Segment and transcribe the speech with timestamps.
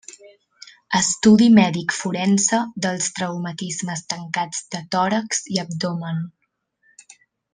[0.99, 6.25] Estudi mèdic forense dels traumatismes tancats de tòrax i abdomen.